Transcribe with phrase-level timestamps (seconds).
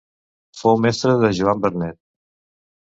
[0.61, 2.03] Fou mestre de Joan Vernet.